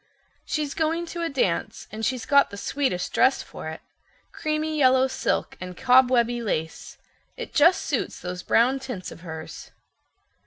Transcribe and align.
"She's 0.47 0.73
going 0.73 1.05
to 1.13 1.21
a 1.21 1.29
dance, 1.29 1.87
and 1.91 2.03
she's 2.03 2.25
got 2.25 2.49
the 2.49 2.57
sweetest 2.57 3.13
dress 3.13 3.43
for 3.43 3.67
it—creamy 3.67 4.75
yellow 4.79 5.05
silk 5.05 5.55
and 5.61 5.77
cobwebby 5.77 6.41
lace. 6.41 6.97
It 7.37 7.53
just 7.53 7.83
suits 7.83 8.19
those 8.19 8.41
brown 8.41 8.79
tints 8.79 9.11
of 9.11 9.21
hers." 9.21 9.69